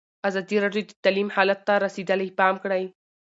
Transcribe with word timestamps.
ازادي 0.29 0.57
راډیو 0.63 0.83
د 0.87 0.91
تعلیم 1.03 1.29
حالت 1.35 1.59
ته 1.67 1.73
رسېدلي 1.85 2.27
پام 2.39 2.55
کړی. 2.63 2.83